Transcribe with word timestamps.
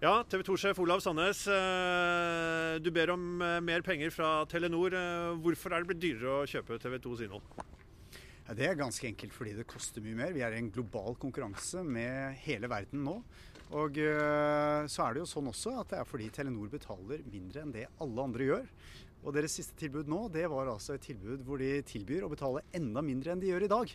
Ja, 0.00 0.22
TV 0.24 0.42
2-sjef 0.46 0.78
Olav 0.80 1.00
Sandnes. 1.04 1.42
eh, 1.46 2.78
Du 2.80 2.90
ber 2.90 3.10
om 3.12 3.42
eh, 3.42 3.58
mer 3.60 3.82
penger 3.82 4.10
fra 4.10 4.46
Telenor. 4.48 4.94
Eh, 4.96 5.36
Hvorfor 5.44 5.74
er 5.74 5.82
det 5.82 5.90
blitt 5.90 6.00
dyrere 6.00 6.38
å 6.40 6.46
kjøpe 6.48 6.78
TV 6.80 6.96
2s 7.04 7.24
innhold? 7.26 7.42
Det 8.56 8.64
er 8.66 8.78
ganske 8.80 9.06
enkelt 9.06 9.34
fordi 9.36 9.52
det 9.58 9.66
koster 9.68 10.00
mye 10.02 10.16
mer. 10.16 10.32
Vi 10.32 10.40
er 10.42 10.56
i 10.56 10.58
en 10.58 10.70
global 10.72 11.14
konkurranse 11.20 11.84
med 11.86 12.34
hele 12.46 12.66
verden 12.66 13.04
nå. 13.04 13.18
Og 13.70 13.94
så 14.90 15.04
er 15.04 15.14
det 15.14 15.20
jo 15.20 15.28
sånn 15.30 15.46
også 15.46 15.76
at 15.78 15.92
det 15.92 16.00
er 16.00 16.08
fordi 16.08 16.26
Telenor 16.34 16.66
betaler 16.72 17.22
mindre 17.30 17.62
enn 17.62 17.70
det 17.70 17.84
alle 18.02 18.24
andre 18.24 18.48
gjør. 18.48 18.64
Og 19.22 19.36
deres 19.36 19.54
siste 19.54 19.76
tilbud 19.78 20.10
nå, 20.10 20.24
det 20.34 20.48
var 20.50 20.66
altså 20.72 20.96
et 20.96 21.04
tilbud 21.06 21.44
hvor 21.46 21.62
de 21.62 21.76
tilbyr 21.86 22.26
å 22.26 22.32
betale 22.32 22.64
enda 22.74 23.04
mindre 23.06 23.36
enn 23.36 23.44
de 23.44 23.52
gjør 23.52 23.68
i 23.68 23.70
dag. 23.70 23.94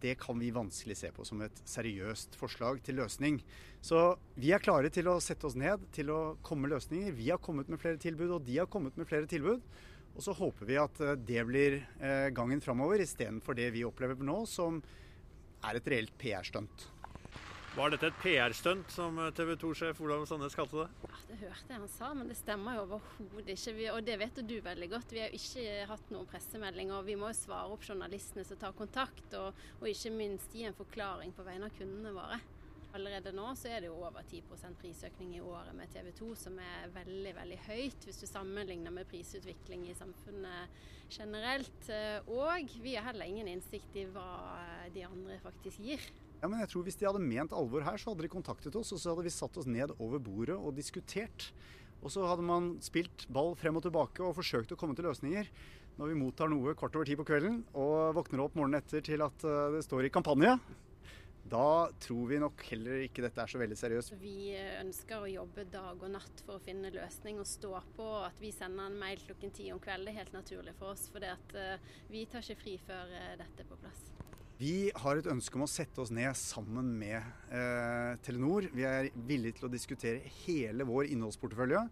Det 0.00 0.14
kan 0.20 0.38
vi 0.40 0.52
vanskelig 0.54 0.96
se 0.96 1.10
på 1.12 1.24
som 1.28 1.42
et 1.44 1.62
seriøst 1.68 2.38
forslag 2.40 2.80
til 2.86 3.00
løsning. 3.02 3.40
Så 3.84 4.14
vi 4.40 4.52
er 4.54 4.62
klare 4.62 4.90
til 4.92 5.10
å 5.12 5.18
sette 5.20 5.48
oss 5.48 5.58
ned, 5.58 5.84
til 5.94 6.12
å 6.14 6.20
komme 6.46 6.66
med 6.66 6.74
løsninger. 6.76 7.12
Vi 7.16 7.28
har 7.32 7.40
kommet 7.42 7.68
med 7.68 7.80
flere 7.82 8.00
tilbud, 8.00 8.30
og 8.36 8.46
de 8.46 8.58
har 8.62 8.70
kommet 8.72 8.96
med 8.96 9.08
flere 9.08 9.28
tilbud. 9.28 9.60
Og 10.16 10.24
så 10.24 10.34
håper 10.36 10.68
vi 10.68 10.78
at 10.80 11.02
eh, 11.04 11.18
det 11.28 11.44
blir 11.48 11.78
eh, 12.00 12.28
gangen 12.34 12.62
framover, 12.64 13.02
istedenfor 13.04 13.56
det 13.56 13.70
vi 13.76 13.86
opplever 13.86 14.18
nå, 14.26 14.42
som 14.50 14.80
er 15.68 15.76
et 15.78 15.92
reelt 15.92 16.16
PR-stunt. 16.20 16.88
Var 17.70 17.92
dette 17.92 18.08
et 18.10 18.16
PR-stunt, 18.18 18.88
som 18.90 19.18
TV 19.36 19.52
2-sjef 19.62 20.00
Olav 20.02 20.24
Sandnes 20.26 20.56
kalte 20.58 20.80
det? 20.80 20.86
Ja, 21.06 21.18
Det 21.28 21.36
hørte 21.44 21.70
jeg 21.70 21.78
han 21.78 21.92
sa, 21.92 22.08
men 22.18 22.26
det 22.26 22.36
stemmer 22.40 22.74
jo 22.74 22.86
overhodet 22.88 23.52
ikke. 23.54 23.74
Vi, 23.76 23.84
og 23.92 24.00
det 24.08 24.16
vet 24.18 24.40
jo 24.40 24.44
du 24.48 24.56
veldig 24.64 24.88
godt. 24.90 25.14
Vi 25.14 25.22
har 25.22 25.30
jo 25.30 25.38
ikke 25.38 25.84
hatt 25.92 26.10
noen 26.10 26.26
pressemelding, 26.32 26.90
og 26.96 27.06
vi 27.06 27.14
må 27.20 27.30
jo 27.30 27.38
svare 27.38 27.70
opp 27.70 27.86
journalistene 27.86 28.42
som 28.48 28.58
tar 28.58 28.74
kontakt, 28.74 29.36
og, 29.38 29.62
og 29.78 29.86
ikke 29.86 30.10
minst 30.16 30.56
gi 30.56 30.66
en 30.66 30.74
forklaring 30.74 31.30
på 31.36 31.46
vegne 31.46 31.70
av 31.70 31.76
kundene 31.78 32.14
våre. 32.16 32.40
Allerede 32.98 33.30
nå 33.38 33.46
så 33.54 33.70
er 33.70 33.84
det 33.84 33.92
jo 33.92 34.00
over 34.02 34.24
10% 34.26 34.80
prisøkning 34.80 35.36
i 35.38 35.44
året 35.46 35.70
med 35.78 35.92
TV 35.94 36.10
2, 36.18 36.32
som 36.40 36.58
er 36.58 36.90
veldig 36.90 37.36
veldig 37.36 37.58
høyt 37.68 38.06
hvis 38.08 38.18
du 38.18 38.26
sammenligner 38.26 38.90
med 38.90 39.06
prisutvikling 39.12 39.86
i 39.86 39.94
samfunnet 39.94 40.82
generelt. 41.10 41.90
Og 42.30 42.74
vi 42.82 42.96
har 42.96 43.10
heller 43.10 43.28
ingen 43.28 43.50
innsikt 43.52 43.96
i 43.98 44.06
hva 44.10 44.28
de 44.94 45.04
andre 45.06 45.38
faktisk 45.42 45.82
gir. 45.82 46.04
Ja, 46.40 46.48
men 46.48 46.62
jeg 46.62 46.70
tror 46.72 46.86
Hvis 46.86 46.96
de 46.96 47.04
hadde 47.04 47.20
ment 47.20 47.52
alvor 47.52 47.84
her, 47.84 48.00
så 48.00 48.12
hadde 48.12 48.24
de 48.24 48.32
kontaktet 48.32 48.76
oss, 48.78 48.94
og 48.96 49.00
så 49.00 49.12
hadde 49.12 49.26
vi 49.26 49.34
satt 49.34 49.58
oss 49.60 49.68
ned 49.68 49.92
over 49.98 50.22
bordet 50.22 50.56
og 50.56 50.72
diskutert. 50.76 51.50
Og 52.00 52.12
så 52.12 52.24
hadde 52.24 52.46
man 52.46 52.72
spilt 52.80 53.26
ball 53.28 53.52
frem 53.60 53.76
og 53.76 53.84
tilbake 53.84 54.24
og 54.24 54.38
forsøkt 54.38 54.72
å 54.72 54.78
komme 54.80 54.96
til 54.96 55.04
løsninger. 55.04 55.50
Når 56.00 56.12
vi 56.12 56.16
mottar 56.16 56.48
noe 56.48 56.72
kvart 56.78 56.96
over 56.96 57.08
ti 57.08 57.16
på 57.18 57.26
kvelden 57.28 57.58
og 57.76 58.14
våkner 58.16 58.40
opp 58.46 58.56
morgenen 58.56 58.80
etter 58.80 59.04
til 59.04 59.20
at 59.20 59.44
eh, 59.44 59.74
det 59.74 59.82
står 59.84 60.08
i 60.08 60.12
kampanje, 60.14 60.54
da 61.50 61.90
tror 62.02 62.28
vi 62.30 62.38
nok 62.42 62.62
heller 62.70 63.04
ikke 63.04 63.24
dette 63.24 63.42
er 63.42 63.50
så 63.50 63.60
veldig 63.60 63.78
seriøst. 63.78 64.14
Vi 64.22 64.52
ønsker 64.80 65.24
å 65.24 65.30
jobbe 65.30 65.66
dag 65.72 65.98
og 65.98 66.12
natt 66.14 66.42
for 66.46 66.58
å 66.58 66.62
finne 66.64 66.92
løsning 66.94 67.40
og 67.42 67.48
stå 67.48 67.74
på. 67.96 68.08
At 68.26 68.38
vi 68.42 68.52
sender 68.54 68.90
en 68.90 68.98
mail 69.00 69.20
klokken 69.26 69.54
ti 69.56 69.70
om 69.74 69.82
kvelden 69.82 70.12
er 70.12 70.20
helt 70.22 70.34
naturlig 70.36 70.76
for 70.78 70.94
oss. 70.94 71.08
For 71.10 71.24
vi 72.10 72.24
tar 72.30 72.46
ikke 72.46 72.62
fri 72.62 72.76
før 72.86 73.14
eh, 73.16 73.36
dette 73.40 73.64
er 73.64 73.70
på 73.70 73.78
plass. 73.82 74.10
Vi 74.60 74.90
har 74.92 75.16
et 75.16 75.28
ønske 75.32 75.56
om 75.56 75.64
å 75.64 75.70
sette 75.72 76.02
oss 76.02 76.10
ned 76.12 76.36
sammen 76.36 76.90
med 77.00 77.16
eh, 77.16 78.16
Telenor. 78.26 78.66
Vi 78.76 78.84
er 78.84 79.08
villige 79.16 79.56
til 79.56 79.70
å 79.70 79.72
diskutere 79.72 80.32
hele 80.42 80.84
vår 80.84 81.08
innholdsportefølje. 81.14 81.86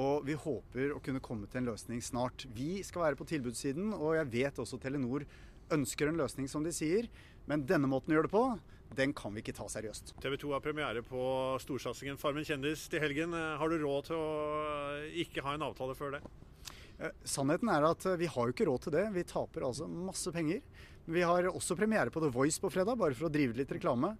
Og 0.00 0.24
vi 0.28 0.36
håper 0.36 0.94
å 0.96 1.00
kunne 1.04 1.22
komme 1.24 1.48
til 1.48 1.62
en 1.62 1.68
løsning 1.70 2.00
snart. 2.04 2.46
Vi 2.56 2.80
skal 2.84 3.04
være 3.04 3.20
på 3.20 3.28
tilbudssiden, 3.28 3.92
og 3.96 4.16
jeg 4.16 4.32
vet 4.32 4.58
også 4.64 4.80
Telenor 4.80 5.24
ønsker 5.74 6.10
en 6.10 6.18
løsning, 6.20 6.48
som 6.50 6.64
de 6.66 6.72
sier. 6.74 7.08
Men 7.46 7.66
denne 7.66 7.90
måten 7.90 8.12
å 8.12 8.18
gjøre 8.18 8.28
det 8.28 8.34
på, 8.34 8.46
den 8.96 9.12
kan 9.16 9.34
vi 9.34 9.42
ikke 9.42 9.54
ta 9.56 9.66
seriøst. 9.70 10.14
TV 10.22 10.36
2 10.40 10.52
har 10.54 10.64
premiere 10.64 11.02
på 11.04 11.20
storsatsingen 11.62 12.18
Farmen 12.20 12.46
kjendis 12.46 12.86
til 12.90 13.02
helgen. 13.02 13.34
Har 13.34 13.70
du 13.70 13.78
råd 13.82 14.10
til 14.10 14.18
å 14.18 14.28
eh, 14.96 15.22
ikke 15.26 15.44
ha 15.46 15.56
en 15.56 15.66
avtale 15.66 15.96
før 15.98 16.16
det? 16.16 16.22
Eh, 16.96 17.12
Sannheten 17.26 17.70
er 17.72 17.86
at 17.90 18.06
eh, 18.08 18.18
vi 18.20 18.30
har 18.30 18.48
jo 18.48 18.54
ikke 18.54 18.68
råd 18.70 18.86
til 18.86 18.96
det. 18.96 19.06
Vi 19.16 19.26
taper 19.28 19.66
altså 19.68 19.88
masse 19.90 20.32
penger. 20.34 20.62
Vi 21.06 21.22
har 21.22 21.50
også 21.50 21.76
premiere 21.78 22.12
på 22.14 22.22
The 22.22 22.32
Voice 22.34 22.62
på 22.62 22.70
fredag, 22.72 22.98
bare 22.98 23.16
for 23.18 23.28
å 23.28 23.32
drive 23.32 23.58
litt 23.58 23.74
reklame. 23.76 24.14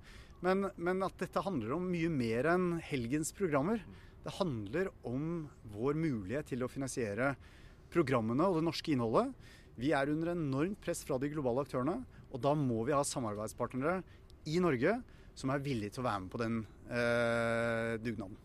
Men, 0.44 0.68
men 0.76 1.04
at 1.06 1.16
dette 1.18 1.42
handler 1.42 1.78
om 1.78 1.86
mye 1.88 2.10
mer 2.12 2.50
enn 2.52 2.74
helgens 2.84 3.32
programmer. 3.34 3.80
Det 4.26 4.34
handler 4.36 4.90
om 5.06 5.46
vår 5.72 5.96
mulighet 5.98 6.50
til 6.52 6.66
å 6.66 6.70
finansiere 6.70 7.34
programmene 7.94 8.44
og 8.50 8.58
det 8.58 8.66
norske 8.66 8.92
innholdet. 8.92 9.32
Vi 9.76 9.92
er 9.92 10.08
under 10.12 10.32
enormt 10.32 10.80
press 10.84 11.02
fra 11.04 11.18
de 11.20 11.28
globale 11.32 11.66
aktørene, 11.66 11.98
og 12.32 12.42
da 12.42 12.54
må 12.56 12.82
vi 12.88 12.94
ha 12.96 13.02
samarbeidspartnere 13.04 14.00
i 14.48 14.58
Norge 14.62 14.96
som 15.36 15.52
er 15.52 15.62
villige 15.64 15.92
til 15.92 16.02
å 16.04 16.08
være 16.08 16.22
med 16.24 16.32
på 16.32 16.40
den 16.40 16.60
eh, 16.88 17.96
dugnaden. 18.00 18.38